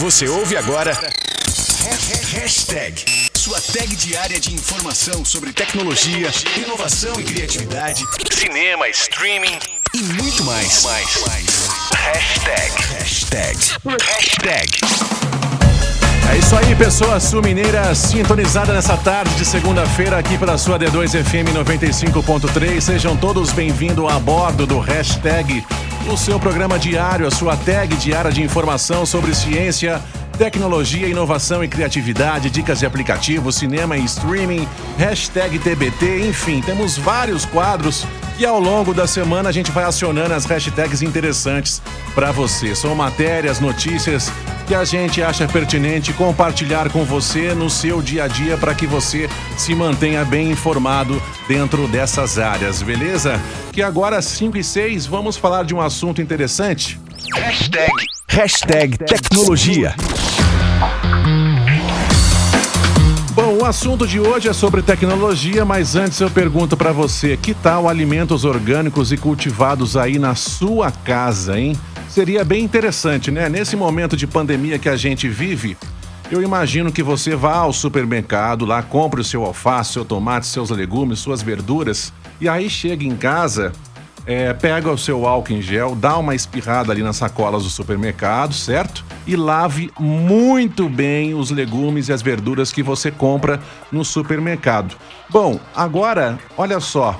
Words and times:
Você 0.00 0.26
ouve 0.26 0.56
agora. 0.56 0.98
Hashtag. 2.32 3.04
Sua 3.34 3.60
tag 3.60 3.94
diária 3.96 4.40
de 4.40 4.54
informação 4.54 5.26
sobre 5.26 5.52
tecnologia, 5.52 6.30
inovação 6.56 7.20
e 7.20 7.24
criatividade, 7.24 8.02
cinema, 8.32 8.88
streaming 8.88 9.58
e 9.92 9.98
muito 9.98 10.42
mais. 10.44 10.86
Hashtag. 10.86 12.72
Hashtag. 12.94 13.52
Hashtag. 14.00 14.78
É 16.32 16.38
isso 16.38 16.56
aí, 16.56 16.74
pessoa 16.76 17.20
sul-mineira 17.20 17.94
sintonizada 17.94 18.72
nessa 18.72 18.96
tarde 18.96 19.34
de 19.34 19.44
segunda-feira 19.44 20.16
aqui 20.16 20.38
pela 20.38 20.56
sua 20.56 20.78
D2 20.78 21.22
FM 21.24 21.52
95.3. 21.54 22.80
Sejam 22.80 23.16
todos 23.18 23.52
bem-vindos 23.52 24.10
a 24.10 24.18
bordo 24.18 24.64
do 24.64 24.78
hashtag, 24.78 25.62
o 26.12 26.16
seu 26.16 26.40
programa 26.40 26.76
diário, 26.76 27.24
a 27.24 27.30
sua 27.30 27.56
tag 27.56 27.94
diária 27.96 28.32
de 28.32 28.42
informação 28.42 29.06
sobre 29.06 29.32
ciência, 29.32 30.02
tecnologia, 30.36 31.06
inovação 31.06 31.62
e 31.62 31.68
criatividade, 31.68 32.50
dicas 32.50 32.80
de 32.80 32.86
aplicativos, 32.86 33.54
cinema 33.54 33.96
e 33.96 34.04
streaming, 34.04 34.66
hashtag 34.98 35.60
TBT, 35.60 36.26
enfim, 36.28 36.60
temos 36.62 36.98
vários 36.98 37.44
quadros 37.44 38.04
e 38.40 38.46
ao 38.46 38.58
longo 38.58 38.94
da 38.94 39.06
semana 39.06 39.50
a 39.50 39.52
gente 39.52 39.70
vai 39.70 39.84
acionando 39.84 40.32
as 40.32 40.46
hashtags 40.46 41.02
interessantes 41.02 41.82
para 42.14 42.32
você. 42.32 42.74
São 42.74 42.94
matérias, 42.94 43.60
notícias 43.60 44.32
que 44.66 44.74
a 44.74 44.82
gente 44.82 45.22
acha 45.22 45.46
pertinente 45.46 46.14
compartilhar 46.14 46.88
com 46.88 47.04
você 47.04 47.52
no 47.52 47.68
seu 47.68 48.00
dia 48.00 48.24
a 48.24 48.28
dia 48.28 48.56
para 48.56 48.74
que 48.74 48.86
você 48.86 49.28
se 49.58 49.74
mantenha 49.74 50.24
bem 50.24 50.50
informado 50.50 51.22
dentro 51.46 51.86
dessas 51.86 52.38
áreas, 52.38 52.80
beleza? 52.80 53.38
Que 53.72 53.82
agora 53.82 54.16
às 54.16 54.24
5 54.24 54.56
e 54.56 54.64
6 54.64 55.04
vamos 55.04 55.36
falar 55.36 55.66
de 55.66 55.74
um 55.74 55.80
assunto 55.80 56.22
interessante. 56.22 56.98
Hashtag. 57.34 57.92
Hashtag 58.26 58.96
tecnologia. 58.96 59.94
Assunto 63.70 64.04
de 64.04 64.18
hoje 64.18 64.48
é 64.48 64.52
sobre 64.52 64.82
tecnologia, 64.82 65.64
mas 65.64 65.94
antes 65.94 66.20
eu 66.20 66.28
pergunto 66.28 66.76
para 66.76 66.90
você, 66.90 67.36
que 67.36 67.54
tal 67.54 67.88
alimentos 67.88 68.44
orgânicos 68.44 69.12
e 69.12 69.16
cultivados 69.16 69.96
aí 69.96 70.18
na 70.18 70.34
sua 70.34 70.90
casa, 70.90 71.56
hein? 71.56 71.78
Seria 72.08 72.44
bem 72.44 72.64
interessante, 72.64 73.30
né? 73.30 73.48
Nesse 73.48 73.76
momento 73.76 74.16
de 74.16 74.26
pandemia 74.26 74.76
que 74.76 74.88
a 74.88 74.96
gente 74.96 75.28
vive, 75.28 75.76
eu 76.32 76.42
imagino 76.42 76.90
que 76.90 77.00
você 77.00 77.36
vá 77.36 77.58
ao 77.58 77.72
supermercado, 77.72 78.66
lá 78.66 78.82
compre 78.82 79.20
o 79.20 79.24
seu 79.24 79.44
alface, 79.44 79.92
seu 79.92 80.04
tomate, 80.04 80.48
seus 80.48 80.70
legumes, 80.70 81.20
suas 81.20 81.40
verduras, 81.40 82.12
e 82.40 82.48
aí 82.48 82.68
chega 82.68 83.04
em 83.04 83.16
casa, 83.16 83.70
é, 84.26 84.52
pega 84.52 84.90
o 84.90 84.98
seu 84.98 85.26
álcool 85.26 85.52
em 85.52 85.62
gel, 85.62 85.94
dá 85.94 86.16
uma 86.16 86.34
espirrada 86.34 86.92
ali 86.92 87.02
nas 87.02 87.16
sacolas 87.16 87.62
do 87.62 87.70
supermercado, 87.70 88.54
certo? 88.54 89.04
E 89.26 89.36
lave 89.36 89.90
muito 89.98 90.88
bem 90.88 91.34
os 91.34 91.50
legumes 91.50 92.08
e 92.08 92.12
as 92.12 92.22
verduras 92.22 92.72
que 92.72 92.82
você 92.82 93.10
compra 93.10 93.60
no 93.90 94.04
supermercado. 94.04 94.96
Bom, 95.28 95.58
agora, 95.74 96.38
olha 96.56 96.80
só. 96.80 97.18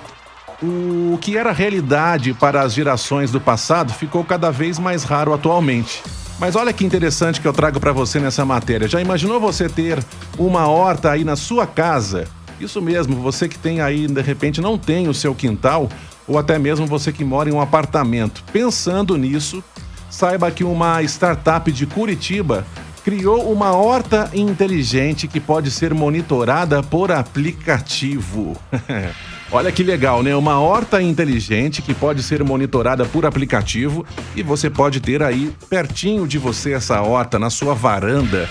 O 0.62 1.18
que 1.20 1.38
era 1.38 1.52
realidade 1.52 2.34
para 2.34 2.60
as 2.62 2.74
gerações 2.74 3.30
do 3.30 3.40
passado 3.40 3.94
ficou 3.94 4.22
cada 4.22 4.50
vez 4.50 4.78
mais 4.78 5.04
raro 5.04 5.32
atualmente. 5.32 6.02
Mas 6.38 6.56
olha 6.56 6.72
que 6.72 6.84
interessante 6.84 7.40
que 7.40 7.48
eu 7.48 7.52
trago 7.52 7.78
para 7.80 7.92
você 7.92 8.18
nessa 8.18 8.44
matéria. 8.44 8.88
Já 8.88 9.00
imaginou 9.00 9.40
você 9.40 9.68
ter 9.68 9.98
uma 10.38 10.68
horta 10.68 11.10
aí 11.10 11.24
na 11.24 11.36
sua 11.36 11.66
casa? 11.66 12.26
Isso 12.58 12.80
mesmo, 12.82 13.16
você 13.16 13.48
que 13.48 13.58
tem 13.58 13.80
aí, 13.80 14.06
de 14.06 14.20
repente, 14.20 14.60
não 14.60 14.76
tem 14.76 15.08
o 15.08 15.14
seu 15.14 15.34
quintal, 15.34 15.88
ou 16.30 16.38
até 16.38 16.60
mesmo 16.60 16.86
você 16.86 17.12
que 17.12 17.24
mora 17.24 17.50
em 17.50 17.52
um 17.52 17.60
apartamento. 17.60 18.44
Pensando 18.52 19.16
nisso, 19.18 19.64
saiba 20.08 20.48
que 20.52 20.62
uma 20.62 21.02
startup 21.02 21.72
de 21.72 21.86
Curitiba 21.86 22.64
criou 23.04 23.50
uma 23.50 23.72
horta 23.72 24.30
inteligente 24.32 25.26
que 25.26 25.40
pode 25.40 25.72
ser 25.72 25.92
monitorada 25.92 26.84
por 26.84 27.10
aplicativo. 27.10 28.56
Olha 29.50 29.72
que 29.72 29.82
legal, 29.82 30.22
né? 30.22 30.36
Uma 30.36 30.60
horta 30.60 31.02
inteligente 31.02 31.82
que 31.82 31.92
pode 31.92 32.22
ser 32.22 32.44
monitorada 32.44 33.04
por 33.04 33.26
aplicativo 33.26 34.06
e 34.36 34.44
você 34.44 34.70
pode 34.70 35.00
ter 35.00 35.24
aí 35.24 35.52
pertinho 35.68 36.28
de 36.28 36.38
você 36.38 36.74
essa 36.74 37.02
horta 37.02 37.40
na 37.40 37.50
sua 37.50 37.74
varanda. 37.74 38.48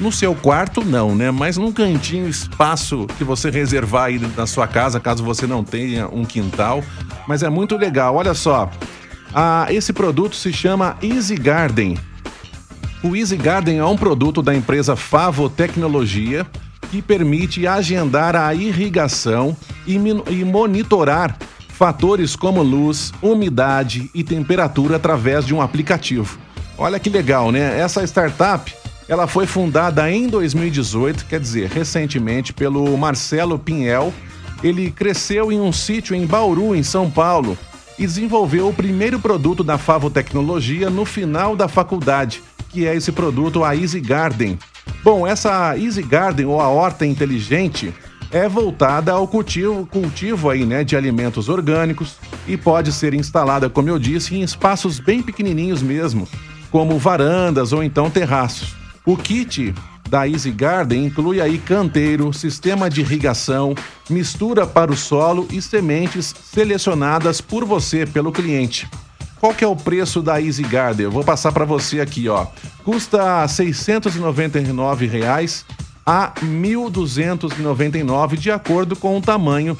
No 0.00 0.10
seu 0.10 0.34
quarto, 0.34 0.82
não, 0.82 1.14
né? 1.14 1.30
Mas 1.30 1.58
num 1.58 1.70
cantinho, 1.70 2.26
espaço 2.26 3.06
que 3.18 3.22
você 3.22 3.50
reservar 3.50 4.04
aí 4.04 4.18
na 4.18 4.46
sua 4.46 4.66
casa, 4.66 4.98
caso 4.98 5.22
você 5.22 5.46
não 5.46 5.62
tenha 5.62 6.08
um 6.08 6.24
quintal. 6.24 6.82
Mas 7.28 7.42
é 7.42 7.50
muito 7.50 7.76
legal, 7.76 8.14
olha 8.14 8.32
só. 8.32 8.70
Ah, 9.34 9.66
esse 9.68 9.92
produto 9.92 10.34
se 10.34 10.54
chama 10.54 10.96
Easy 11.02 11.36
Garden. 11.36 11.98
O 13.02 13.14
Easy 13.14 13.36
Garden 13.36 13.78
é 13.78 13.84
um 13.84 13.96
produto 13.96 14.40
da 14.40 14.54
empresa 14.54 14.96
Favo 14.96 15.50
Tecnologia 15.50 16.46
que 16.90 17.02
permite 17.02 17.66
agendar 17.66 18.34
a 18.34 18.54
irrigação 18.54 19.54
e, 19.86 19.96
e 19.96 20.44
monitorar 20.44 21.36
fatores 21.68 22.34
como 22.34 22.62
luz, 22.62 23.12
umidade 23.22 24.10
e 24.14 24.24
temperatura 24.24 24.96
através 24.96 25.44
de 25.44 25.54
um 25.54 25.60
aplicativo. 25.60 26.38
Olha 26.76 26.98
que 26.98 27.10
legal, 27.10 27.52
né? 27.52 27.78
Essa 27.78 28.02
startup 28.04 28.79
ela 29.10 29.26
foi 29.26 29.44
fundada 29.44 30.08
em 30.08 30.28
2018, 30.28 31.26
quer 31.26 31.40
dizer, 31.40 31.68
recentemente, 31.68 32.52
pelo 32.52 32.96
Marcelo 32.96 33.58
Pinhel. 33.58 34.14
Ele 34.62 34.88
cresceu 34.88 35.50
em 35.50 35.60
um 35.60 35.72
sítio 35.72 36.14
em 36.14 36.24
Bauru, 36.24 36.76
em 36.76 36.84
São 36.84 37.10
Paulo, 37.10 37.58
e 37.98 38.06
desenvolveu 38.06 38.68
o 38.68 38.72
primeiro 38.72 39.18
produto 39.18 39.64
da 39.64 39.76
Favo 39.76 40.08
Tecnologia 40.10 40.88
no 40.88 41.04
final 41.04 41.56
da 41.56 41.66
faculdade, 41.66 42.40
que 42.68 42.86
é 42.86 42.94
esse 42.94 43.10
produto, 43.10 43.64
a 43.64 43.74
Easy 43.74 43.98
Garden. 43.98 44.56
Bom, 45.02 45.26
essa 45.26 45.76
Easy 45.76 46.04
Garden 46.04 46.46
ou 46.46 46.60
a 46.60 46.68
horta 46.68 47.04
inteligente 47.04 47.92
é 48.30 48.48
voltada 48.48 49.10
ao 49.10 49.26
cultivo, 49.26 49.86
cultivo 49.86 50.48
aí, 50.48 50.64
né, 50.64 50.84
de 50.84 50.94
alimentos 50.94 51.48
orgânicos 51.48 52.14
e 52.46 52.56
pode 52.56 52.92
ser 52.92 53.12
instalada, 53.12 53.68
como 53.68 53.88
eu 53.88 53.98
disse, 53.98 54.36
em 54.36 54.42
espaços 54.42 55.00
bem 55.00 55.20
pequenininhos 55.20 55.82
mesmo, 55.82 56.28
como 56.70 56.96
varandas 56.96 57.72
ou 57.72 57.82
então 57.82 58.08
terraços. 58.08 58.78
O 59.04 59.16
kit 59.16 59.74
da 60.08 60.26
Easy 60.28 60.50
Garden 60.50 61.06
inclui 61.06 61.40
aí 61.40 61.58
canteiro, 61.58 62.32
sistema 62.32 62.90
de 62.90 63.00
irrigação, 63.00 63.74
mistura 64.08 64.66
para 64.66 64.90
o 64.90 64.96
solo 64.96 65.46
e 65.50 65.62
sementes 65.62 66.34
selecionadas 66.52 67.40
por 67.40 67.64
você, 67.64 68.04
pelo 68.04 68.32
cliente. 68.32 68.88
Qual 69.38 69.54
que 69.54 69.64
é 69.64 69.68
o 69.68 69.76
preço 69.76 70.20
da 70.20 70.40
Easy 70.40 70.62
Garden? 70.64 71.04
Eu 71.04 71.10
vou 71.10 71.24
passar 71.24 71.52
para 71.52 71.64
você 71.64 72.00
aqui, 72.00 72.28
ó. 72.28 72.46
Custa 72.84 73.46
699 73.48 75.06
reais 75.06 75.64
a 76.04 76.32
R$ 76.38 76.46
1.299 76.46 78.36
de 78.36 78.50
acordo 78.50 78.96
com 78.96 79.16
o 79.16 79.22
tamanho 79.22 79.78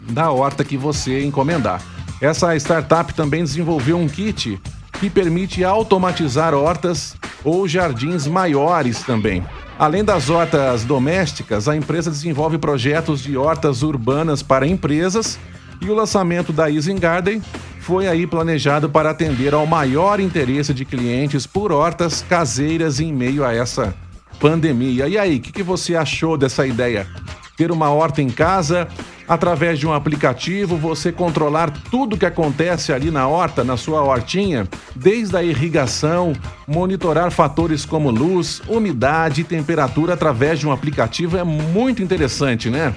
da 0.00 0.30
horta 0.30 0.64
que 0.64 0.76
você 0.76 1.22
encomendar. 1.22 1.80
Essa 2.20 2.56
startup 2.56 3.12
também 3.14 3.44
desenvolveu 3.44 3.98
um 3.98 4.08
kit 4.08 4.60
que 4.98 5.10
permite 5.10 5.62
automatizar 5.62 6.54
hortas 6.54 7.14
ou 7.44 7.66
jardins 7.66 8.26
maiores 8.26 9.02
também. 9.02 9.44
Além 9.78 10.04
das 10.04 10.30
hortas 10.30 10.84
domésticas, 10.84 11.68
a 11.68 11.76
empresa 11.76 12.10
desenvolve 12.10 12.58
projetos 12.58 13.20
de 13.20 13.36
hortas 13.36 13.82
urbanas 13.82 14.42
para 14.42 14.66
empresas 14.66 15.38
e 15.80 15.90
o 15.90 15.94
lançamento 15.94 16.52
da 16.52 16.70
Easy 16.70 16.94
Garden 16.94 17.42
foi 17.80 18.06
aí 18.06 18.24
planejado 18.28 18.88
para 18.88 19.10
atender 19.10 19.52
ao 19.52 19.66
maior 19.66 20.20
interesse 20.20 20.72
de 20.72 20.84
clientes 20.84 21.46
por 21.48 21.72
hortas 21.72 22.24
caseiras 22.28 23.00
em 23.00 23.12
meio 23.12 23.44
a 23.44 23.52
essa 23.52 23.92
pandemia. 24.38 25.08
E 25.08 25.18
aí, 25.18 25.36
o 25.36 25.40
que, 25.40 25.50
que 25.50 25.62
você 25.62 25.96
achou 25.96 26.38
dessa 26.38 26.64
ideia? 26.64 27.08
Ter 27.56 27.72
uma 27.72 27.90
horta 27.90 28.22
em 28.22 28.30
casa, 28.30 28.86
através 29.32 29.78
de 29.78 29.86
um 29.86 29.94
aplicativo, 29.94 30.76
você 30.76 31.10
controlar 31.10 31.70
tudo 31.90 32.18
que 32.18 32.26
acontece 32.26 32.92
ali 32.92 33.10
na 33.10 33.26
horta, 33.26 33.64
na 33.64 33.78
sua 33.78 34.02
hortinha, 34.02 34.68
desde 34.94 35.34
a 35.34 35.42
irrigação, 35.42 36.34
monitorar 36.68 37.30
fatores 37.30 37.86
como 37.86 38.10
luz, 38.10 38.60
umidade 38.68 39.40
e 39.40 39.44
temperatura 39.44 40.12
através 40.12 40.58
de 40.58 40.66
um 40.66 40.72
aplicativo 40.72 41.38
é 41.38 41.44
muito 41.44 42.02
interessante, 42.02 42.68
né? 42.68 42.94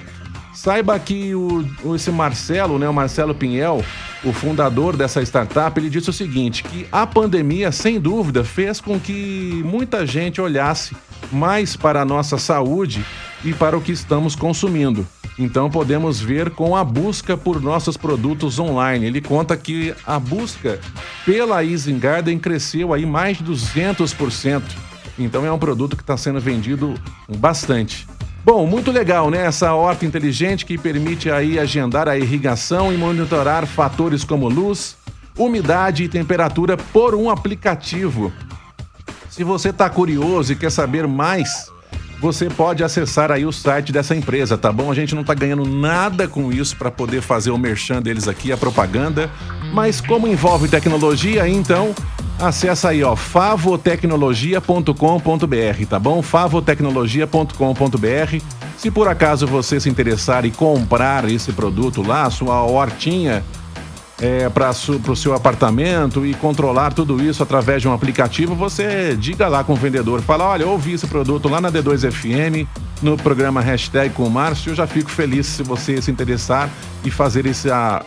Saiba 0.52 0.98
que 0.98 1.34
o, 1.34 1.64
esse 1.94 2.10
Marcelo, 2.10 2.78
né, 2.78 2.86
o 2.86 2.92
Marcelo 2.92 3.34
Pinhel, 3.34 3.82
o 4.22 4.30
fundador 4.30 4.94
dessa 4.94 5.22
startup, 5.22 5.78
ele 5.80 5.88
disse 5.88 6.10
o 6.10 6.12
seguinte, 6.12 6.62
que 6.64 6.86
a 6.92 7.06
pandemia, 7.06 7.72
sem 7.72 7.98
dúvida, 7.98 8.44
fez 8.44 8.78
com 8.78 9.00
que 9.00 9.62
muita 9.64 10.06
gente 10.06 10.38
olhasse 10.38 10.94
mais 11.32 11.76
para 11.76 12.02
a 12.02 12.04
nossa 12.04 12.36
saúde 12.36 13.02
e 13.42 13.54
para 13.54 13.76
o 13.76 13.80
que 13.80 13.92
estamos 13.92 14.34
consumindo. 14.34 15.06
Então 15.38 15.70
podemos 15.70 16.20
ver 16.20 16.50
com 16.50 16.74
a 16.74 16.82
busca 16.82 17.36
por 17.36 17.60
nossos 17.60 17.96
produtos 17.96 18.58
online. 18.58 19.06
Ele 19.06 19.20
conta 19.20 19.56
que 19.56 19.94
a 20.06 20.18
busca 20.18 20.80
pela 21.24 21.62
Easy 21.62 21.92
Garden 21.92 22.38
cresceu 22.38 22.94
aí 22.94 23.04
mais 23.04 23.36
de 23.36 23.44
200%. 23.44 24.62
Então 25.18 25.44
é 25.44 25.52
um 25.52 25.58
produto 25.58 25.96
que 25.96 26.02
está 26.02 26.16
sendo 26.16 26.40
vendido 26.40 26.94
bastante. 27.38 28.06
Bom, 28.44 28.66
muito 28.66 28.92
legal, 28.92 29.30
né? 29.30 29.44
Essa 29.44 29.74
horta 29.74 30.06
inteligente 30.06 30.64
que 30.64 30.78
permite 30.78 31.30
aí 31.30 31.58
agendar 31.58 32.08
a 32.08 32.16
irrigação 32.16 32.92
e 32.92 32.96
monitorar 32.96 33.66
fatores 33.66 34.22
como 34.24 34.48
luz, 34.48 34.96
umidade 35.36 36.04
e 36.04 36.08
temperatura 36.08 36.76
por 36.76 37.14
um 37.14 37.28
aplicativo. 37.28 38.32
Se 39.28 39.42
você 39.42 39.70
está 39.70 39.90
curioso 39.90 40.52
e 40.52 40.56
quer 40.56 40.70
saber 40.70 41.06
mais, 41.08 41.70
você 42.20 42.48
pode 42.48 42.82
acessar 42.82 43.30
aí 43.30 43.44
o 43.44 43.52
site 43.52 43.92
dessa 43.92 44.14
empresa, 44.14 44.56
tá 44.56 44.72
bom? 44.72 44.90
A 44.90 44.94
gente 44.94 45.14
não 45.14 45.20
está 45.22 45.34
ganhando 45.34 45.66
nada 45.66 46.26
com 46.26 46.50
isso 46.52 46.76
para 46.76 46.90
poder 46.90 47.20
fazer 47.20 47.50
o 47.50 47.58
merchan 47.58 48.00
deles 48.00 48.26
aqui, 48.26 48.50
a 48.52 48.56
propaganda, 48.56 49.30
mas 49.72 50.00
como 50.00 50.26
envolve 50.26 50.68
tecnologia, 50.68 51.48
então 51.48 51.94
acessa 52.38 52.90
aí, 52.90 53.02
ó, 53.02 53.16
favotecnologia.com.br, 53.16 55.86
tá 55.88 55.98
bom? 55.98 56.22
favotecnologia.com.br. 56.22 58.44
Se 58.76 58.90
por 58.90 59.08
acaso 59.08 59.46
você 59.46 59.80
se 59.80 59.88
interessar 59.88 60.44
e 60.44 60.50
comprar 60.50 61.24
esse 61.30 61.50
produto 61.52 62.02
lá, 62.02 62.28
sua 62.30 62.62
hortinha 62.62 63.42
é, 64.20 64.48
para 64.48 64.70
o 64.70 65.16
seu 65.16 65.34
apartamento 65.34 66.24
e 66.24 66.34
controlar 66.34 66.92
tudo 66.92 67.22
isso 67.22 67.42
através 67.42 67.82
de 67.82 67.88
um 67.88 67.92
aplicativo, 67.92 68.54
você 68.54 69.14
diga 69.16 69.46
lá 69.48 69.62
com 69.62 69.74
o 69.74 69.76
vendedor, 69.76 70.22
fala, 70.22 70.46
olha, 70.46 70.66
ouvi 70.66 70.94
esse 70.94 71.06
produto 71.06 71.48
lá 71.48 71.60
na 71.60 71.70
D2FM, 71.70 72.66
no 73.02 73.16
programa 73.16 73.60
Hashtag 73.60 74.14
com 74.14 74.24
o 74.24 74.30
Márcio, 74.30 74.70
eu 74.70 74.74
já 74.74 74.86
fico 74.86 75.10
feliz 75.10 75.46
se 75.46 75.62
você 75.62 76.00
se 76.00 76.10
interessar 76.10 76.70
e 77.04 77.10
fazer 77.10 77.44
esse 77.46 77.70
a, 77.70 78.02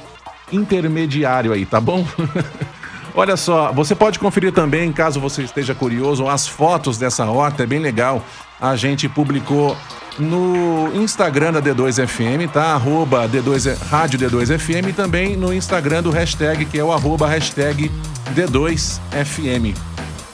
intermediário 0.52 1.54
aí, 1.54 1.66
tá 1.66 1.80
bom? 1.80 2.06
Olha 3.14 3.36
só, 3.36 3.72
você 3.72 3.96
pode 3.96 4.18
conferir 4.18 4.52
também, 4.52 4.92
caso 4.92 5.20
você 5.20 5.44
esteja 5.44 5.76
curioso, 5.76 6.28
as 6.28 6.48
fotos 6.48 6.98
dessa 6.98 7.26
horta, 7.26 7.64
é 7.64 7.66
bem 7.66 7.80
legal. 7.80 8.24
A 8.62 8.76
gente 8.76 9.10
publicou 9.10 9.76
no 10.18 10.92
Instagram 10.96 11.54
da 11.54 11.62
D2FM, 11.62 12.50
tá? 12.52 12.74
Arroba 12.74 13.28
D2, 13.28 13.78
Rádio 13.90 14.20
D2FM 14.20 14.90
e 14.90 14.94
também 14.94 15.38
no 15.38 15.54
Instagram 15.54 16.04
do 16.04 16.10
hashtag, 16.10 16.66
que 16.66 16.80
é 16.80 16.84
o 16.84 16.92
arroba 16.92 17.28
hashtag 17.28 17.92
D2FM. 18.36 19.76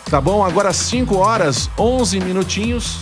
Tá 0.10 0.22
bom? 0.22 0.44
Agora 0.44 0.72
5 0.72 1.16
horas, 1.16 1.69
11 1.77 2.19
minutinhos. 2.19 3.00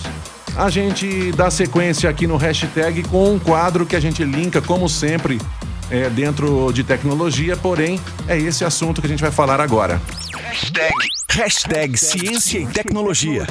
A 0.55 0.69
gente 0.69 1.31
dá 1.31 1.49
sequência 1.49 2.09
aqui 2.09 2.27
no 2.27 2.37
hashtag 2.37 3.03
com 3.03 3.33
um 3.33 3.39
quadro 3.39 3.85
que 3.85 3.95
a 3.95 3.99
gente 3.99 4.23
linka, 4.23 4.61
como 4.61 4.87
sempre, 4.87 5.41
é, 5.89 6.09
dentro 6.09 6.71
de 6.71 6.83
tecnologia, 6.83 7.57
porém, 7.57 7.99
é 8.27 8.37
esse 8.37 8.63
assunto 8.63 9.01
que 9.01 9.07
a 9.07 9.09
gente 9.09 9.21
vai 9.21 9.31
falar 9.31 9.59
agora. 9.59 10.01
Hashtag, 10.33 10.93
hashtag 11.29 11.97
Ciência 11.97 12.59
e 12.59 12.67
Tecnologia. 12.67 13.47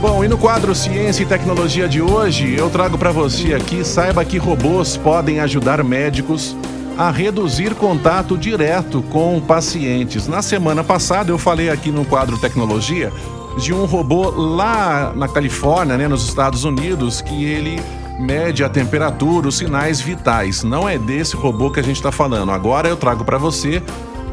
Bom, 0.00 0.22
e 0.24 0.28
no 0.28 0.38
quadro 0.38 0.76
Ciência 0.76 1.24
e 1.24 1.26
Tecnologia 1.26 1.88
de 1.88 2.00
hoje, 2.00 2.54
eu 2.56 2.70
trago 2.70 2.96
para 2.96 3.10
você 3.10 3.52
aqui, 3.52 3.84
saiba 3.84 4.24
que 4.24 4.38
robôs 4.38 4.96
podem 4.96 5.40
ajudar 5.40 5.82
médicos 5.82 6.56
a 6.96 7.10
reduzir 7.10 7.74
contato 7.74 8.38
direto 8.38 9.02
com 9.10 9.40
pacientes. 9.40 10.28
Na 10.28 10.40
semana 10.40 10.84
passada 10.84 11.32
eu 11.32 11.38
falei 11.38 11.68
aqui 11.68 11.90
no 11.90 12.04
quadro 12.04 12.38
Tecnologia 12.38 13.12
de 13.60 13.74
um 13.74 13.86
robô 13.86 14.30
lá 14.30 15.12
na 15.16 15.26
Califórnia, 15.26 15.98
né, 15.98 16.06
nos 16.06 16.28
Estados 16.28 16.62
Unidos, 16.62 17.20
que 17.20 17.44
ele 17.44 17.82
mede 18.20 18.62
a 18.62 18.68
temperatura, 18.68 19.48
os 19.48 19.58
sinais 19.58 20.00
vitais. 20.00 20.62
Não 20.62 20.88
é 20.88 20.96
desse 20.96 21.34
robô 21.34 21.72
que 21.72 21.80
a 21.80 21.84
gente 21.84 21.96
está 21.96 22.12
falando. 22.12 22.52
Agora 22.52 22.88
eu 22.88 22.96
trago 22.96 23.24
para 23.24 23.36
você 23.36 23.82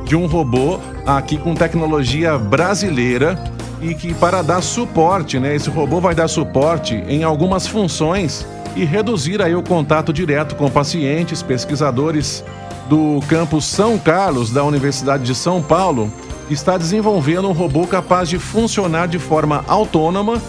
de 0.03 0.15
um 0.15 0.27
robô 0.27 0.79
aqui 1.07 1.39
com 1.39 1.55
tecnologia 1.55 2.37
brasileira 2.37 3.35
e 3.81 3.93
que 3.93 4.13
para 4.13 4.41
dar 4.41 4.61
suporte, 4.61 5.39
né, 5.39 5.55
esse 5.55 5.69
robô 5.69 5.99
vai 5.99 6.15
dar 6.15 6.27
suporte 6.27 6.95
em 7.07 7.23
algumas 7.23 7.67
funções 7.67 8.45
e 8.75 8.83
reduzir 8.83 9.41
aí 9.41 9.55
o 9.55 9.63
contato 9.63 10.11
direto 10.11 10.55
com 10.55 10.69
pacientes, 10.69 11.41
pesquisadores 11.41 12.43
do 12.89 13.19
campus 13.27 13.65
São 13.65 13.97
Carlos 13.97 14.51
da 14.51 14.63
Universidade 14.63 15.23
de 15.23 15.33
São 15.33 15.61
Paulo 15.61 16.11
está 16.49 16.77
desenvolvendo 16.77 17.49
um 17.49 17.53
robô 17.53 17.87
capaz 17.87 18.29
de 18.29 18.37
funcionar 18.37 19.07
de 19.07 19.17
forma 19.17 19.63
autônoma 19.67 20.41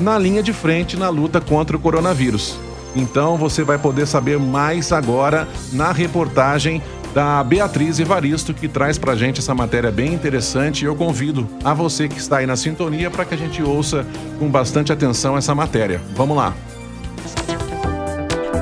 na 0.00 0.18
linha 0.18 0.42
de 0.42 0.52
frente 0.52 0.96
na 0.96 1.08
luta 1.08 1.40
contra 1.40 1.76
o 1.76 1.80
coronavírus. 1.80 2.56
Então 2.96 3.36
você 3.36 3.62
vai 3.62 3.78
poder 3.78 4.06
saber 4.06 4.38
mais 4.38 4.92
agora 4.92 5.48
na 5.72 5.92
reportagem 5.92 6.82
da 7.14 7.44
Beatriz 7.44 8.00
Evaristo, 8.00 8.52
que 8.52 8.66
traz 8.66 8.98
pra 8.98 9.14
gente 9.14 9.38
essa 9.38 9.54
matéria 9.54 9.92
bem 9.92 10.12
interessante. 10.12 10.84
Eu 10.84 10.96
convido 10.96 11.48
a 11.62 11.72
você 11.72 12.08
que 12.08 12.18
está 12.18 12.38
aí 12.38 12.46
na 12.46 12.56
sintonia 12.56 13.08
para 13.08 13.24
que 13.24 13.32
a 13.32 13.36
gente 13.36 13.62
ouça 13.62 14.04
com 14.38 14.50
bastante 14.50 14.92
atenção 14.92 15.38
essa 15.38 15.54
matéria. 15.54 16.00
Vamos 16.16 16.36
lá. 16.36 16.52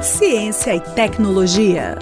Ciência 0.02 0.74
e 0.74 0.80
tecnologia. 0.80 1.96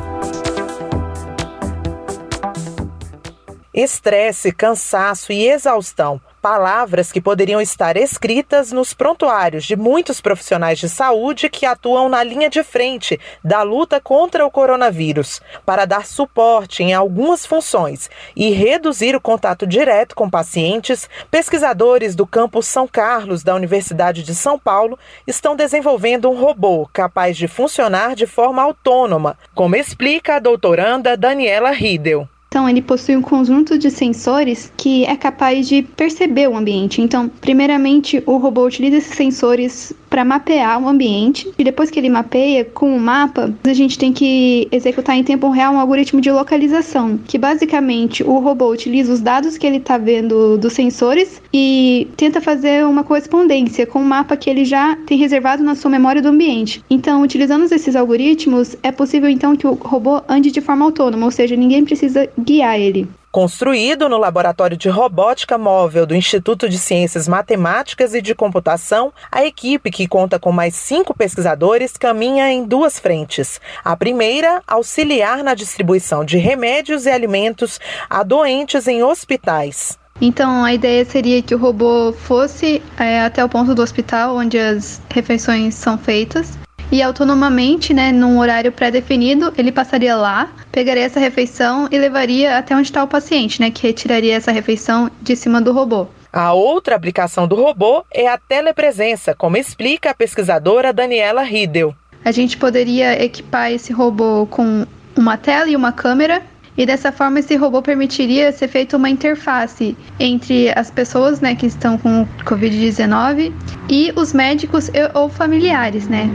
Estresse, 3.72 4.50
cansaço 4.50 5.32
e 5.32 5.46
exaustão 5.46 6.20
palavras 6.40 7.12
que 7.12 7.20
poderiam 7.20 7.60
estar 7.60 7.96
escritas 7.96 8.72
nos 8.72 8.94
prontuários 8.94 9.64
de 9.64 9.76
muitos 9.76 10.20
profissionais 10.20 10.78
de 10.78 10.88
saúde 10.88 11.50
que 11.50 11.66
atuam 11.66 12.08
na 12.08 12.22
linha 12.22 12.48
de 12.48 12.62
frente 12.62 13.20
da 13.44 13.62
luta 13.62 14.00
contra 14.00 14.44
o 14.46 14.50
coronavírus, 14.50 15.40
para 15.66 15.84
dar 15.84 16.06
suporte 16.06 16.82
em 16.82 16.94
algumas 16.94 17.44
funções 17.44 18.08
e 18.34 18.50
reduzir 18.50 19.14
o 19.14 19.20
contato 19.20 19.66
direto 19.66 20.14
com 20.14 20.30
pacientes, 20.30 21.08
pesquisadores 21.30 22.14
do 22.14 22.26
campus 22.26 22.66
São 22.66 22.88
Carlos 22.88 23.42
da 23.42 23.54
Universidade 23.54 24.22
de 24.22 24.34
São 24.34 24.58
Paulo 24.58 24.98
estão 25.26 25.54
desenvolvendo 25.54 26.30
um 26.30 26.40
robô 26.40 26.88
capaz 26.92 27.36
de 27.36 27.46
funcionar 27.46 28.14
de 28.14 28.26
forma 28.26 28.62
autônoma, 28.62 29.36
como 29.54 29.76
explica 29.76 30.36
a 30.36 30.38
doutoranda 30.38 31.16
Daniela 31.16 31.70
Riedel. 31.70 32.28
Então, 32.52 32.68
ele 32.68 32.82
possui 32.82 33.16
um 33.16 33.22
conjunto 33.22 33.78
de 33.78 33.92
sensores 33.92 34.72
que 34.76 35.04
é 35.04 35.16
capaz 35.16 35.68
de 35.68 35.82
perceber 35.82 36.48
o 36.48 36.56
ambiente. 36.56 37.00
Então, 37.00 37.28
primeiramente, 37.28 38.20
o 38.26 38.38
robô 38.38 38.66
utiliza 38.66 38.96
esses 38.96 39.14
sensores 39.14 39.92
para 40.10 40.24
mapear 40.24 40.82
o 40.82 40.88
ambiente 40.88 41.50
e 41.56 41.62
depois 41.62 41.88
que 41.88 41.98
ele 41.98 42.10
mapeia 42.10 42.64
com 42.64 42.94
o 42.94 43.00
mapa, 43.00 43.54
a 43.64 43.72
gente 43.72 43.96
tem 43.96 44.12
que 44.12 44.68
executar 44.72 45.16
em 45.16 45.22
tempo 45.22 45.48
real 45.48 45.72
um 45.72 45.80
algoritmo 45.80 46.20
de 46.20 46.30
localização, 46.30 47.18
que 47.26 47.38
basicamente 47.38 48.24
o 48.24 48.38
robô 48.40 48.68
utiliza 48.68 49.12
os 49.12 49.20
dados 49.20 49.56
que 49.56 49.66
ele 49.66 49.76
está 49.76 49.96
vendo 49.96 50.58
dos 50.58 50.72
sensores 50.72 51.40
e 51.54 52.08
tenta 52.16 52.40
fazer 52.40 52.84
uma 52.84 53.04
correspondência 53.04 53.86
com 53.86 54.00
o 54.00 54.04
mapa 54.04 54.36
que 54.36 54.50
ele 54.50 54.64
já 54.64 54.96
tem 55.06 55.16
reservado 55.16 55.62
na 55.62 55.76
sua 55.76 55.90
memória 55.90 56.20
do 56.20 56.28
ambiente. 56.28 56.84
Então, 56.90 57.22
utilizando 57.22 57.70
esses 57.70 57.94
algoritmos, 57.94 58.76
é 58.82 58.90
possível 58.90 59.30
então 59.30 59.54
que 59.54 59.66
o 59.66 59.74
robô 59.74 60.20
ande 60.28 60.50
de 60.50 60.60
forma 60.60 60.84
autônoma, 60.84 61.26
ou 61.26 61.30
seja, 61.30 61.54
ninguém 61.54 61.84
precisa 61.84 62.28
guiar 62.38 62.78
ele. 62.78 63.08
Construído 63.32 64.08
no 64.08 64.18
Laboratório 64.18 64.76
de 64.76 64.88
Robótica 64.88 65.56
Móvel 65.56 66.04
do 66.04 66.16
Instituto 66.16 66.68
de 66.68 66.76
Ciências 66.76 67.28
Matemáticas 67.28 68.12
e 68.12 68.20
de 68.20 68.34
Computação, 68.34 69.12
a 69.30 69.44
equipe, 69.44 69.88
que 69.88 70.08
conta 70.08 70.36
com 70.36 70.50
mais 70.50 70.74
cinco 70.74 71.14
pesquisadores, 71.14 71.96
caminha 71.96 72.50
em 72.50 72.64
duas 72.64 72.98
frentes. 72.98 73.60
A 73.84 73.96
primeira, 73.96 74.60
auxiliar 74.66 75.44
na 75.44 75.54
distribuição 75.54 76.24
de 76.24 76.38
remédios 76.38 77.06
e 77.06 77.10
alimentos 77.10 77.78
a 78.08 78.24
doentes 78.24 78.88
em 78.88 79.04
hospitais. 79.04 79.96
Então, 80.20 80.64
a 80.64 80.74
ideia 80.74 81.04
seria 81.04 81.40
que 81.40 81.54
o 81.54 81.58
robô 81.58 82.12
fosse 82.12 82.82
é, 82.98 83.20
até 83.20 83.44
o 83.44 83.48
ponto 83.48 83.76
do 83.76 83.80
hospital 83.80 84.34
onde 84.34 84.58
as 84.58 85.00
refeições 85.08 85.76
são 85.76 85.96
feitas 85.96 86.58
e 86.90 87.02
autonomamente, 87.02 87.94
né, 87.94 88.12
num 88.12 88.38
horário 88.38 88.72
pré-definido, 88.72 89.52
ele 89.56 89.70
passaria 89.70 90.16
lá, 90.16 90.50
pegaria 90.72 91.04
essa 91.04 91.20
refeição 91.20 91.88
e 91.90 91.98
levaria 91.98 92.58
até 92.58 92.74
onde 92.74 92.88
está 92.88 93.02
o 93.02 93.08
paciente, 93.08 93.60
né, 93.60 93.70
que 93.70 93.86
retiraria 93.86 94.34
essa 94.34 94.50
refeição 94.50 95.10
de 95.22 95.36
cima 95.36 95.60
do 95.60 95.72
robô. 95.72 96.06
A 96.32 96.52
outra 96.52 96.94
aplicação 96.94 97.46
do 97.48 97.56
robô 97.56 98.04
é 98.12 98.28
a 98.28 98.38
telepresença, 98.38 99.34
como 99.34 99.56
explica 99.56 100.10
a 100.10 100.14
pesquisadora 100.14 100.92
Daniela 100.92 101.42
Riedel. 101.42 101.94
A 102.24 102.30
gente 102.30 102.56
poderia 102.56 103.22
equipar 103.22 103.72
esse 103.72 103.92
robô 103.92 104.46
com 104.46 104.86
uma 105.16 105.36
tela 105.36 105.68
e 105.68 105.74
uma 105.74 105.90
câmera 105.90 106.42
e 106.76 106.86
dessa 106.86 107.10
forma 107.10 107.40
esse 107.40 107.56
robô 107.56 107.82
permitiria 107.82 108.52
ser 108.52 108.68
feita 108.68 108.96
uma 108.96 109.10
interface 109.10 109.96
entre 110.18 110.70
as 110.78 110.90
pessoas 110.90 111.40
né, 111.40 111.54
que 111.54 111.66
estão 111.66 111.98
com 111.98 112.26
Covid-19 112.44 113.52
e 113.88 114.12
os 114.16 114.32
médicos 114.32 114.90
ou 115.14 115.28
familiares, 115.28 116.08
né? 116.08 116.30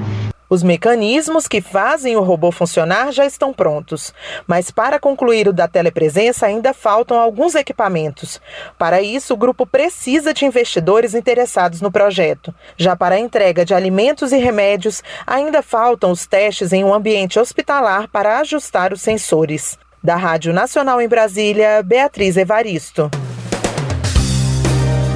Os 0.48 0.62
mecanismos 0.62 1.48
que 1.48 1.60
fazem 1.60 2.16
o 2.16 2.22
robô 2.22 2.52
funcionar 2.52 3.12
já 3.12 3.26
estão 3.26 3.52
prontos, 3.52 4.14
mas 4.46 4.70
para 4.70 5.00
concluir 5.00 5.48
o 5.48 5.54
da 5.54 5.68
telepresença 5.68 6.46
ainda 6.46 6.72
faltam 6.72 7.20
alguns 7.20 7.56
equipamentos. 7.56 8.40
Para 8.78 9.02
isso, 9.02 9.34
o 9.34 9.38
grupo 9.38 9.66
precisa 9.66 10.34
de 10.34 10.46
investidores 10.46 11.16
interessados 11.16 11.82
no 11.82 11.92
projeto. 11.92 12.54
Já 12.78 12.96
para 12.96 13.16
a 13.16 13.20
entrega 13.20 13.66
de 13.66 13.74
alimentos 13.74 14.32
e 14.32 14.38
remédios, 14.38 15.02
ainda 15.26 15.64
faltam 15.64 16.12
os 16.12 16.28
testes 16.28 16.72
em 16.72 16.84
um 16.84 16.94
ambiente 16.94 17.40
hospitalar 17.40 18.08
para 18.08 18.40
ajustar 18.40 18.94
os 18.94 19.02
sensores. 19.02 19.80
Da 20.04 20.16
Rádio 20.16 20.54
Nacional 20.54 21.02
em 21.02 21.08
Brasília, 21.08 21.82
Beatriz 21.82 22.38
Evaristo. 22.38 23.10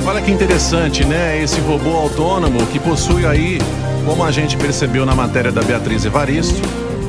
Olha 0.08 0.22
que 0.24 0.32
interessante, 0.32 1.06
né? 1.06 1.40
Esse 1.40 1.62
robô 1.62 1.96
autônomo 1.96 2.66
que 2.66 2.80
possui 2.80 3.28
aí 3.28 3.60
como 4.06 4.24
a 4.24 4.32
gente 4.32 4.58
percebeu 4.58 5.06
na 5.06 5.16
matéria 5.16 5.52
da 5.52 5.62
Beatriz 5.62 6.06
Evaristo, 6.06 6.62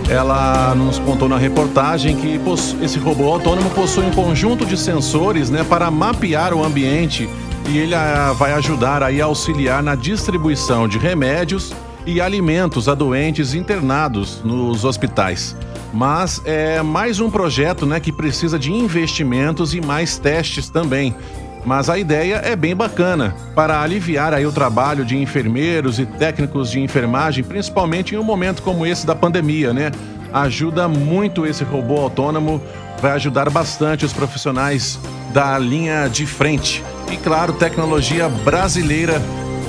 ela 0.09 0.75
nos 0.75 0.99
contou 0.99 1.29
na 1.29 1.39
reportagem 1.39 2.17
que 2.17 2.41
esse 2.83 2.99
robô 2.99 3.33
autônomo 3.33 3.71
possui 3.71 4.05
um 4.05 4.11
conjunto 4.11 4.67
de 4.67 4.77
sensores 4.77 5.51
né, 5.51 5.65
para 5.65 5.91
mapear 5.91 6.53
o 6.53 6.65
ambiente 6.65 7.29
e 7.69 7.79
ele 7.79 7.95
vai 8.37 8.53
ajudar 8.55 9.03
a 9.03 9.25
auxiliar 9.25 9.83
na 9.83 9.95
distribuição 9.95 10.89
de 10.89 10.99
remédios 10.99 11.73
e 12.05 12.21
alimentos 12.21 12.89
a 12.89 12.95
doentes 12.95 13.55
internados 13.55 14.41
nos 14.43 14.85
hospitais. 14.85 15.57
Mas 15.93 16.41
é 16.45 16.83
mais 16.83 17.21
um 17.21 17.31
projeto 17.31 17.87
né, 17.87 18.01
que 18.01 18.11
precisa 18.11 18.59
de 18.59 18.73
investimentos 18.73 19.75
e 19.75 19.81
mais 19.81 20.19
testes 20.19 20.69
também. 20.69 21.15
Mas 21.65 21.91
a 21.91 21.99
ideia 21.99 22.37
é 22.37 22.57
bem 22.57 22.75
bacana 22.75 23.35
para 23.55 23.81
aliviar 23.83 24.33
aí 24.33 24.47
o 24.47 24.53
trabalho 24.53 25.05
de 25.05 25.17
enfermeiros 25.17 25.99
e 25.99 26.07
técnicos 26.07 26.71
de 26.71 26.81
enfermagem, 26.81 27.45
principalmente 27.45 28.15
em 28.15 28.19
um 28.19 28.25
momento 28.25 28.63
como 28.63 28.87
esse 28.87 29.07
da 29.07 29.15
pandemia, 29.15 29.73
né? 29.73 29.91
Ajuda 30.33 30.89
muito 30.89 31.45
esse 31.45 31.65
robô 31.65 31.99
autônomo, 32.01 32.63
vai 33.01 33.13
ajudar 33.13 33.51
bastante 33.51 34.05
os 34.05 34.13
profissionais 34.13 34.99
da 35.33 35.59
linha 35.59 36.09
de 36.09 36.25
frente. 36.25 36.83
E 37.11 37.17
claro, 37.17 37.53
tecnologia 37.53 38.29
brasileira 38.29 39.21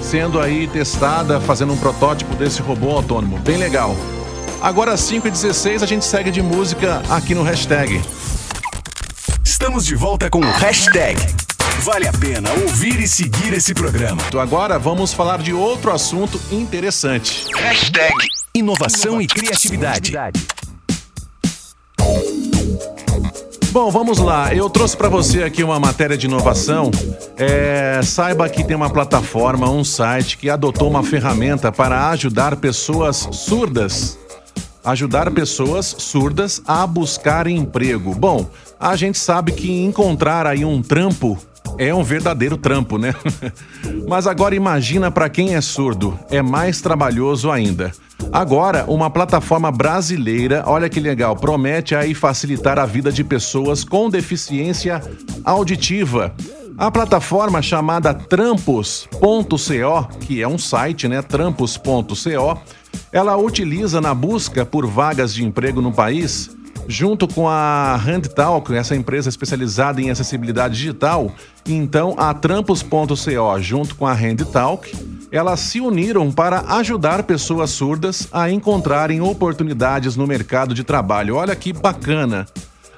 sendo 0.01 0.39
aí 0.39 0.67
testada, 0.67 1.39
fazendo 1.39 1.73
um 1.73 1.77
protótipo 1.77 2.35
desse 2.35 2.61
robô 2.61 2.91
autônomo. 2.91 3.37
Bem 3.39 3.57
legal. 3.57 3.95
Agora 4.61 4.95
5 4.95 5.27
e 5.27 5.31
16 5.31 5.83
a 5.83 5.85
gente 5.85 6.05
segue 6.05 6.31
de 6.31 6.41
música 6.41 7.01
aqui 7.09 7.33
no 7.33 7.43
hashtag. 7.43 8.01
Estamos 9.43 9.85
de 9.85 9.95
volta 9.95 10.29
com 10.29 10.39
o 10.39 10.51
hashtag 10.51 11.19
Vale 11.83 12.07
a 12.07 12.13
pena 12.13 12.51
ouvir 12.53 12.99
e 12.99 13.07
seguir 13.07 13.53
esse 13.53 13.73
programa. 13.73 14.21
Então 14.27 14.39
agora 14.39 14.77
vamos 14.77 15.13
falar 15.13 15.39
de 15.39 15.51
outro 15.51 15.91
assunto 15.91 16.39
interessante. 16.51 17.47
Hashtag 17.55 18.13
inovação, 18.53 19.19
inovação 19.19 19.21
e 19.21 19.25
criatividade. 19.25 20.13
Bom, 23.71 23.89
vamos 23.89 24.19
lá. 24.19 24.53
Eu 24.53 24.69
trouxe 24.69 24.95
para 24.95 25.09
você 25.09 25.41
aqui 25.41 25.63
uma 25.63 25.79
matéria 25.79 26.15
de 26.15 26.27
inovação. 26.27 26.91
É, 27.35 27.99
saiba 28.03 28.47
que 28.47 28.63
tem 28.63 28.75
uma 28.75 28.91
plataforma, 28.91 29.67
um 29.67 29.83
site 29.83 30.37
que 30.37 30.51
adotou 30.51 30.87
uma 30.87 31.01
ferramenta 31.01 31.71
para 31.71 32.09
ajudar 32.09 32.57
pessoas 32.57 33.27
surdas. 33.31 34.19
Ajudar 34.83 35.31
pessoas 35.31 35.95
surdas 35.97 36.61
a 36.67 36.85
buscar 36.85 37.47
emprego. 37.47 38.13
Bom, 38.13 38.47
a 38.79 38.95
gente 38.95 39.17
sabe 39.17 39.51
que 39.51 39.71
encontrar 39.83 40.45
aí 40.45 40.63
um 40.63 40.79
trampo 40.79 41.39
é 41.81 41.95
um 41.95 42.03
verdadeiro 42.03 42.57
trampo, 42.57 42.99
né? 42.99 43.11
Mas 44.07 44.27
agora 44.27 44.53
imagina 44.53 45.09
para 45.09 45.27
quem 45.27 45.55
é 45.55 45.61
surdo, 45.61 46.17
é 46.29 46.39
mais 46.39 46.79
trabalhoso 46.79 47.49
ainda. 47.49 47.91
Agora, 48.31 48.85
uma 48.87 49.09
plataforma 49.09 49.71
brasileira, 49.71 50.63
olha 50.67 50.87
que 50.87 50.99
legal, 50.99 51.35
promete 51.35 51.95
aí 51.95 52.13
facilitar 52.13 52.77
a 52.77 52.85
vida 52.85 53.11
de 53.11 53.23
pessoas 53.23 53.83
com 53.83 54.11
deficiência 54.11 55.01
auditiva. 55.43 56.35
A 56.77 56.91
plataforma 56.91 57.63
chamada 57.63 58.13
trampos.co, 58.13 59.57
que 60.19 60.39
é 60.39 60.47
um 60.47 60.59
site, 60.59 61.07
né, 61.07 61.23
trampos.co, 61.23 62.61
ela 63.11 63.35
utiliza 63.37 63.99
na 63.99 64.13
busca 64.13 64.63
por 64.63 64.85
vagas 64.85 65.33
de 65.33 65.43
emprego 65.43 65.81
no 65.81 65.91
país 65.91 66.60
junto 66.87 67.27
com 67.27 67.47
a 67.47 67.95
Handtalk, 67.95 68.73
essa 68.73 68.95
empresa 68.95 69.29
especializada 69.29 70.01
em 70.01 70.09
acessibilidade 70.09 70.75
digital, 70.75 71.31
então 71.65 72.15
a 72.17 72.33
Trampos.co, 72.33 73.59
junto 73.59 73.95
com 73.95 74.05
a 74.05 74.13
Handtalk, 74.13 74.91
elas 75.31 75.59
se 75.59 75.79
uniram 75.79 76.31
para 76.31 76.61
ajudar 76.77 77.23
pessoas 77.23 77.69
surdas 77.69 78.27
a 78.31 78.49
encontrarem 78.49 79.21
oportunidades 79.21 80.15
no 80.15 80.27
mercado 80.27 80.73
de 80.73 80.83
trabalho. 80.83 81.35
Olha 81.35 81.55
que 81.55 81.71
bacana! 81.71 82.45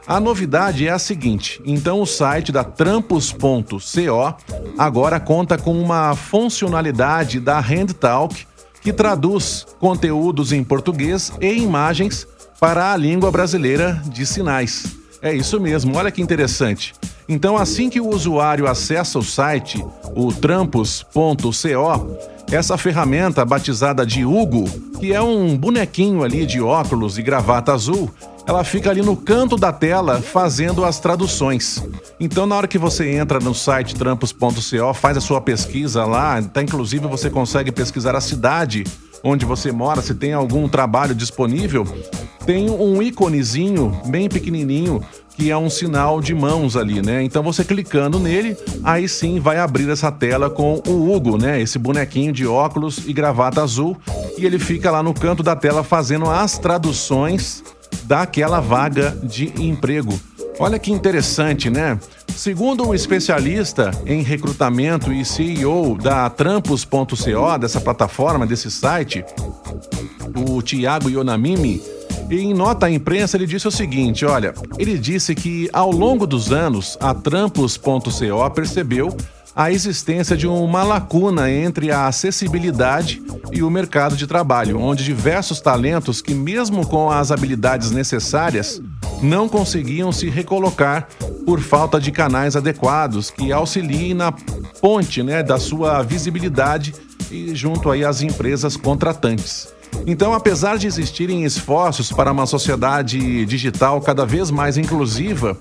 A 0.05 0.19
novidade 0.19 0.87
é 0.87 0.91
a 0.91 0.99
seguinte: 0.99 1.61
então 1.65 2.01
o 2.01 2.05
site 2.05 2.51
da 2.51 2.63
Trampos.co 2.63 4.35
agora 4.77 5.19
conta 5.19 5.57
com 5.57 5.79
uma 5.79 6.13
funcionalidade 6.15 7.39
da 7.39 7.59
Handtalk 7.59 8.45
que 8.81 8.91
traduz 8.91 9.65
conteúdos 9.79 10.51
em 10.51 10.61
português 10.61 11.31
e 11.39 11.53
imagens 11.53 12.27
para 12.59 12.93
a 12.93 12.97
língua 12.97 13.31
brasileira 13.31 14.01
de 14.05 14.25
sinais. 14.25 14.97
É 15.21 15.33
isso 15.33 15.59
mesmo, 15.59 15.95
olha 15.95 16.11
que 16.11 16.21
interessante. 16.21 16.93
Então, 17.27 17.57
assim 17.57 17.89
que 17.89 18.01
o 18.01 18.09
usuário 18.09 18.67
acessa 18.67 19.17
o 19.17 19.23
site, 19.23 19.83
o 20.15 20.33
trampos.co, 20.33 22.17
essa 22.51 22.77
ferramenta 22.77 23.45
batizada 23.45 24.05
de 24.05 24.25
Hugo, 24.25 24.65
que 24.99 25.13
é 25.13 25.21
um 25.21 25.57
bonequinho 25.57 26.23
ali 26.23 26.45
de 26.45 26.61
óculos 26.61 27.17
e 27.17 27.23
gravata 27.23 27.73
azul, 27.73 28.11
ela 28.45 28.63
fica 28.63 28.89
ali 28.89 29.01
no 29.01 29.15
canto 29.15 29.55
da 29.55 29.71
tela 29.71 30.21
fazendo 30.21 30.83
as 30.83 30.99
traduções. 30.99 31.81
Então, 32.19 32.45
na 32.45 32.55
hora 32.55 32.67
que 32.67 32.77
você 32.77 33.09
entra 33.11 33.39
no 33.39 33.55
site 33.55 33.95
trampos.co, 33.95 34.93
faz 34.93 35.17
a 35.17 35.21
sua 35.21 35.39
pesquisa 35.39 36.05
lá, 36.05 36.41
tá, 36.41 36.61
inclusive 36.61 37.07
você 37.07 37.29
consegue 37.29 37.71
pesquisar 37.71 38.15
a 38.15 38.21
cidade 38.21 38.83
onde 39.23 39.45
você 39.45 39.71
mora, 39.71 40.01
se 40.01 40.13
tem 40.13 40.33
algum 40.33 40.67
trabalho 40.67 41.15
disponível, 41.15 41.87
tem 42.45 42.69
um 42.69 43.01
íconezinho 43.01 44.01
bem 44.05 44.29
pequenininho 44.29 45.01
que 45.35 45.49
é 45.49 45.57
um 45.57 45.69
sinal 45.69 46.21
de 46.21 46.33
mãos 46.33 46.77
ali, 46.77 47.01
né? 47.01 47.23
Então 47.23 47.41
você 47.41 47.63
clicando 47.63 48.19
nele, 48.19 48.55
aí 48.83 49.09
sim 49.09 49.39
vai 49.39 49.57
abrir 49.57 49.89
essa 49.89 50.11
tela 50.11 50.49
com 50.49 50.81
o 50.87 51.11
Hugo, 51.11 51.37
né? 51.37 51.59
Esse 51.59 51.79
bonequinho 51.79 52.31
de 52.31 52.45
óculos 52.45 52.99
e 53.07 53.13
gravata 53.13 53.61
azul, 53.61 53.97
e 54.37 54.45
ele 54.45 54.59
fica 54.59 54.91
lá 54.91 55.01
no 55.01 55.13
canto 55.13 55.41
da 55.41 55.55
tela 55.55 55.83
fazendo 55.83 56.29
as 56.29 56.57
traduções 56.57 57.63
daquela 58.03 58.59
vaga 58.59 59.17
de 59.23 59.51
emprego. 59.59 60.19
Olha 60.59 60.77
que 60.77 60.91
interessante, 60.91 61.69
né? 61.69 61.99
Segundo 62.27 62.87
o 62.87 62.93
especialista 62.93 63.91
em 64.05 64.21
recrutamento 64.21 65.11
e 65.11 65.25
CEO 65.25 65.97
da 65.97 66.29
Trampos.co, 66.29 67.57
dessa 67.59 67.81
plataforma, 67.81 68.45
desse 68.45 68.69
site, 68.69 69.25
o 70.47 70.61
Tiago 70.61 71.09
Yonamimi, 71.09 71.81
em 72.39 72.53
nota 72.53 72.85
à 72.85 72.91
imprensa, 72.91 73.37
ele 73.37 73.45
disse 73.45 73.67
o 73.67 73.71
seguinte: 73.71 74.25
olha, 74.25 74.53
ele 74.77 74.97
disse 74.97 75.35
que 75.35 75.69
ao 75.73 75.91
longo 75.91 76.25
dos 76.25 76.51
anos, 76.51 76.97
a 76.99 77.13
Trampos.co 77.13 78.49
percebeu 78.53 79.15
a 79.55 79.71
existência 79.71 80.35
de 80.35 80.47
uma 80.47 80.83
lacuna 80.83 81.51
entre 81.51 81.91
a 81.91 82.07
acessibilidade 82.07 83.21
e 83.51 83.61
o 83.61 83.69
mercado 83.69 84.15
de 84.15 84.25
trabalho, 84.25 84.79
onde 84.79 85.03
diversos 85.03 85.61
talentos 85.61 86.21
que, 86.21 86.33
mesmo 86.33 86.87
com 86.87 87.09
as 87.09 87.31
habilidades 87.31 87.91
necessárias, 87.91 88.81
não 89.21 89.47
conseguiam 89.47 90.11
se 90.11 90.29
recolocar 90.29 91.07
por 91.45 91.61
falta 91.61 91.99
de 91.99 92.11
canais 92.11 92.55
adequados 92.55 93.29
que 93.29 93.51
auxiliem 93.51 94.13
na 94.13 94.31
ponte 94.81 95.21
né, 95.21 95.43
da 95.43 95.59
sua 95.59 96.01
visibilidade 96.01 96.93
e 97.31 97.53
junto 97.55 97.89
aí 97.91 98.03
às 98.03 98.21
empresas 98.21 98.75
contratantes. 98.75 99.72
Então, 100.05 100.33
apesar 100.33 100.77
de 100.77 100.85
existirem 100.85 101.45
esforços 101.45 102.11
para 102.11 102.29
uma 102.31 102.45
sociedade 102.45 103.45
digital 103.45 104.01
cada 104.01 104.25
vez 104.25 104.51
mais 104.51 104.77
inclusiva, 104.77 105.57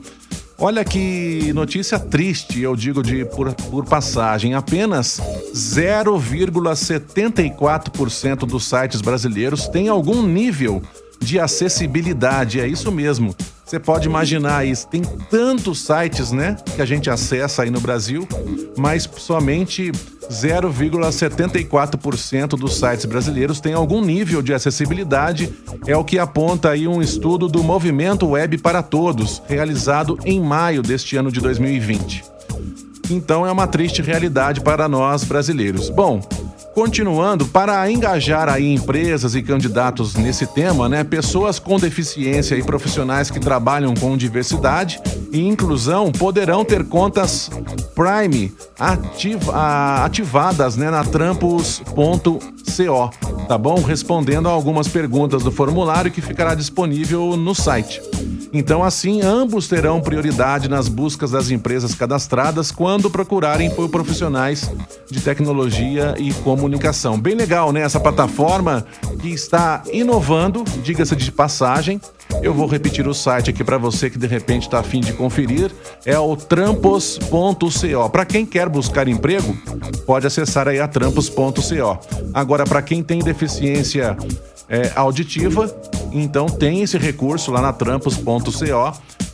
olha 0.58 0.84
que 0.84 1.52
notícia 1.52 1.96
triste, 1.98 2.60
eu 2.60 2.74
digo 2.74 3.02
de 3.02 3.24
por, 3.24 3.54
por 3.54 3.84
passagem, 3.84 4.54
apenas 4.54 5.20
0,74% 5.54 8.38
dos 8.38 8.64
sites 8.64 9.00
brasileiros 9.00 9.68
têm 9.68 9.86
algum 9.88 10.26
nível 10.26 10.82
de 11.20 11.38
acessibilidade, 11.38 12.60
é 12.60 12.66
isso 12.66 12.90
mesmo. 12.90 13.32
Você 13.64 13.78
pode 13.78 14.06
imaginar 14.06 14.66
isso. 14.66 14.88
Tem 14.88 15.02
tantos 15.30 15.84
sites, 15.84 16.32
né, 16.32 16.56
que 16.74 16.82
a 16.82 16.86
gente 16.86 17.08
acessa 17.08 17.62
aí 17.62 17.70
no 17.70 17.80
Brasil, 17.80 18.26
mas 18.76 19.08
somente 19.16 19.92
0,74% 20.30 22.48
dos 22.48 22.78
sites 22.78 23.04
brasileiros 23.04 23.60
tem 23.60 23.74
algum 23.74 24.00
nível 24.02 24.40
de 24.42 24.54
acessibilidade. 24.54 25.52
É 25.86 25.96
o 25.96 26.04
que 26.04 26.18
aponta 26.18 26.70
aí 26.70 26.88
um 26.88 27.00
estudo 27.00 27.46
do 27.48 27.62
Movimento 27.62 28.26
Web 28.28 28.58
para 28.58 28.82
Todos, 28.82 29.40
realizado 29.46 30.18
em 30.24 30.40
maio 30.40 30.82
deste 30.82 31.16
ano 31.16 31.32
de 31.32 31.40
2020. 31.40 32.24
Então 33.10 33.46
é 33.46 33.52
uma 33.52 33.66
triste 33.66 34.00
realidade 34.00 34.60
para 34.60 34.88
nós 34.88 35.24
brasileiros. 35.24 35.90
Bom, 35.90 36.20
Continuando, 36.74 37.46
para 37.46 37.90
engajar 37.90 38.48
aí 38.48 38.72
empresas 38.72 39.34
e 39.34 39.42
candidatos 39.42 40.14
nesse 40.14 40.46
tema, 40.46 40.88
né, 40.88 41.04
pessoas 41.04 41.58
com 41.58 41.78
deficiência 41.78 42.54
e 42.54 42.62
profissionais 42.62 43.30
que 43.30 43.38
trabalham 43.38 43.92
com 43.94 44.16
diversidade 44.16 44.98
e 45.30 45.46
inclusão 45.46 46.10
poderão 46.10 46.64
ter 46.64 46.84
contas 46.84 47.50
Prime 47.94 48.52
ativa, 48.78 50.02
ativadas 50.02 50.76
né, 50.76 50.90
na 50.90 51.04
trampos.co, 51.04 53.10
tá 53.46 53.58
bom? 53.58 53.82
Respondendo 53.82 54.48
a 54.48 54.52
algumas 54.52 54.88
perguntas 54.88 55.42
do 55.42 55.52
formulário 55.52 56.10
que 56.10 56.22
ficará 56.22 56.54
disponível 56.54 57.36
no 57.36 57.54
site. 57.54 58.00
Então, 58.52 58.84
assim, 58.84 59.22
ambos 59.22 59.66
terão 59.66 60.00
prioridade 60.00 60.68
nas 60.68 60.86
buscas 60.86 61.30
das 61.30 61.50
empresas 61.50 61.94
cadastradas 61.94 62.70
quando 62.70 63.10
procurarem 63.10 63.70
por 63.70 63.88
profissionais 63.88 64.70
de 65.10 65.20
tecnologia 65.20 66.14
e 66.18 66.32
comunicação. 66.34 67.18
Bem 67.18 67.34
legal, 67.34 67.72
né? 67.72 67.80
Essa 67.80 67.98
plataforma 67.98 68.86
que 69.20 69.30
está 69.30 69.82
inovando, 69.90 70.64
diga-se 70.82 71.16
de 71.16 71.32
passagem. 71.32 71.98
Eu 72.42 72.52
vou 72.52 72.66
repetir 72.66 73.06
o 73.06 73.14
site 73.14 73.50
aqui 73.50 73.64
para 73.64 73.78
você 73.78 74.10
que 74.10 74.18
de 74.18 74.26
repente 74.26 74.64
está 74.64 74.80
afim 74.80 75.00
de 75.00 75.12
conferir. 75.12 75.70
É 76.04 76.18
o 76.18 76.36
trampos.co. 76.36 78.10
Para 78.10 78.24
quem 78.26 78.44
quer 78.44 78.68
buscar 78.68 79.08
emprego, 79.08 79.56
pode 80.06 80.26
acessar 80.26 80.68
aí 80.68 80.78
a 80.78 80.86
trampos.co. 80.86 81.98
Agora, 82.34 82.64
para 82.64 82.82
quem 82.82 83.02
tem 83.02 83.20
deficiência 83.20 84.16
é, 84.68 84.92
auditiva, 84.94 85.74
então 86.14 86.46
tem 86.46 86.82
esse 86.82 86.98
recurso 86.98 87.50
lá 87.50 87.60
na 87.60 87.72
trampos.co. 87.72 88.42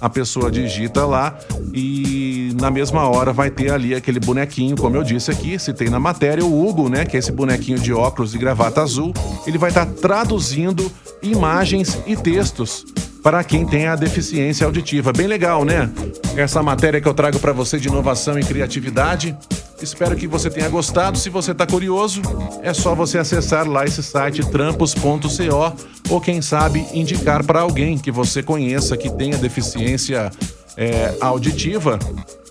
A 0.01 0.09
pessoa 0.09 0.51
digita 0.51 1.05
lá 1.05 1.37
e 1.75 2.53
na 2.61 2.71
mesma 2.71 3.09
hora 3.09 3.33
vai 3.33 3.51
ter 3.51 3.73
ali 3.73 3.95
aquele 3.95 4.21
bonequinho, 4.21 4.77
como 4.77 4.97
eu 4.97 5.03
disse 5.03 5.31
aqui, 5.31 5.59
se 5.59 5.73
tem 5.73 5.89
na 5.89 5.99
matéria, 5.99 6.45
o 6.45 6.69
Hugo, 6.69 6.89
né, 6.89 7.05
que 7.05 7.17
é 7.17 7.19
esse 7.19 7.33
bonequinho 7.33 7.79
de 7.79 7.93
óculos 7.93 8.35
e 8.35 8.39
gravata 8.39 8.81
azul, 8.81 9.13
ele 9.47 9.59
vai 9.59 9.71
estar 9.71 9.87
tá 9.87 9.93
traduzindo 10.01 10.91
imagens 11.21 11.99
e 12.07 12.17
textos 12.17 12.85
para 13.23 13.43
quem 13.43 13.67
tem 13.67 13.87
a 13.87 13.97
deficiência 13.97 14.65
auditiva. 14.65 15.13
Bem 15.13 15.27
legal, 15.27 15.65
né? 15.65 15.91
Essa 16.37 16.63
matéria 16.63 17.01
que 17.01 17.09
eu 17.09 17.15
trago 17.15 17.39
para 17.39 17.53
você 17.53 17.79
de 17.79 17.89
inovação 17.89 18.39
e 18.39 18.45
criatividade. 18.45 19.37
Espero 19.81 20.17
que 20.17 20.27
você 20.27 20.51
tenha 20.51 20.69
gostado. 20.69 21.19
Se 21.19 21.31
você 21.31 21.53
está 21.53 21.67
curioso, 21.67 22.21
é 22.63 22.75
só 22.75 22.95
você 22.95 23.19
acessar 23.19 23.69
lá 23.69 23.85
esse 23.85 24.03
site 24.03 24.45
trampos.co 24.51 25.73
ou 26.11 26.21
quem 26.21 26.43
sabe 26.43 26.85
indicar 26.93 27.45
para 27.45 27.61
alguém 27.61 27.97
que 27.97 28.11
você 28.11 28.43
conheça 28.43 28.97
que 28.97 29.11
tenha 29.11 29.39
deficiência 29.39 30.31
é, 30.77 31.15
auditiva 31.21 31.99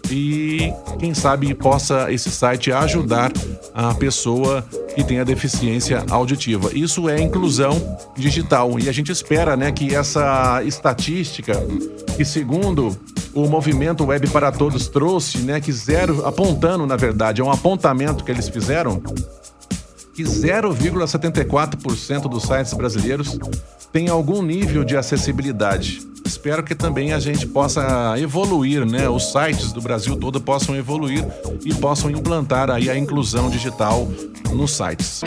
e 0.09 0.73
quem 0.99 1.13
sabe 1.13 1.53
possa 1.53 2.11
esse 2.11 2.29
site 2.29 2.71
ajudar 2.71 3.31
a 3.73 3.93
pessoa 3.93 4.65
que 4.95 5.03
tem 5.03 5.19
a 5.19 5.23
deficiência 5.23 6.03
auditiva. 6.09 6.71
Isso 6.73 7.09
é 7.09 7.19
inclusão 7.19 7.97
digital 8.15 8.79
e 8.79 8.87
a 8.87 8.91
gente 8.91 9.11
espera, 9.11 9.55
né, 9.57 9.71
que 9.71 9.93
essa 9.93 10.63
estatística 10.63 11.53
que 12.15 12.25
segundo 12.25 12.97
o 13.43 13.47
movimento 13.47 14.03
Web 14.05 14.29
para 14.29 14.51
Todos 14.51 14.87
trouxe, 14.87 15.37
né, 15.39 15.61
que 15.61 15.71
zero 15.71 16.25
apontando, 16.25 16.87
na 16.87 16.95
verdade, 16.95 17.41
é 17.41 17.43
um 17.43 17.51
apontamento 17.51 18.23
que 18.23 18.31
eles 18.31 18.49
fizeram 18.49 18.99
que 20.13 20.23
0,74% 20.23 22.27
dos 22.27 22.43
sites 22.43 22.73
brasileiros 22.73 23.37
tem 23.93 24.09
algum 24.09 24.41
nível 24.41 24.83
de 24.83 24.97
acessibilidade 24.97 26.07
espero 26.27 26.63
que 26.63 26.75
também 26.75 27.13
a 27.13 27.19
gente 27.19 27.47
possa 27.47 28.15
evoluir, 28.19 28.85
né? 28.85 29.09
Os 29.09 29.31
sites 29.31 29.71
do 29.71 29.81
Brasil 29.81 30.15
todo 30.17 30.39
possam 30.39 30.75
evoluir 30.75 31.25
e 31.65 31.73
possam 31.73 32.11
implantar 32.11 32.69
aí 32.69 32.89
a 32.89 32.97
inclusão 32.97 33.49
digital 33.49 34.07
nos 34.53 34.71
sites. 34.71 35.21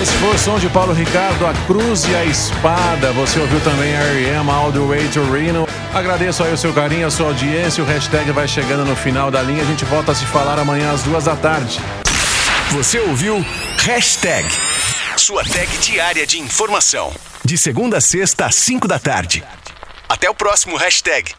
Esse 0.00 0.12
foi 0.12 0.34
o 0.34 0.38
som 0.38 0.58
de 0.58 0.68
Paulo 0.70 0.94
Ricardo, 0.94 1.46
a 1.46 1.52
cruz 1.66 2.04
e 2.04 2.14
a 2.14 2.24
espada. 2.24 3.12
Você 3.12 3.38
ouviu 3.38 3.60
também 3.60 3.94
a 3.94 4.00
R.E.M. 4.00 4.50
All 4.50 4.72
The 4.72 4.78
Way 4.78 5.08
to 5.08 5.22
Reno. 5.30 5.68
Agradeço 5.92 6.42
aí 6.42 6.52
o 6.52 6.56
seu 6.56 6.72
carinho, 6.72 7.06
a 7.06 7.10
sua 7.10 7.26
audiência. 7.26 7.84
O 7.84 7.86
hashtag 7.86 8.30
vai 8.32 8.48
chegando 8.48 8.84
no 8.86 8.96
final 8.96 9.30
da 9.30 9.42
linha. 9.42 9.62
A 9.62 9.66
gente 9.66 9.84
volta 9.84 10.12
a 10.12 10.14
se 10.14 10.24
falar 10.24 10.58
amanhã 10.58 10.90
às 10.90 11.02
duas 11.02 11.24
da 11.24 11.36
tarde. 11.36 11.80
Você 12.70 12.98
ouviu 13.00 13.44
Hashtag 13.78 14.48
sua 15.16 15.44
tag 15.44 15.68
diária 15.78 16.26
de 16.26 16.38
informação. 16.38 17.12
De 17.44 17.58
segunda 17.58 17.98
a 17.98 18.00
sexta 18.00 18.46
às 18.46 18.54
5 18.54 18.88
da 18.88 18.98
tarde. 18.98 19.44
Até 20.08 20.30
o 20.30 20.34
próximo 20.34 20.76
hashtag. 20.76 21.32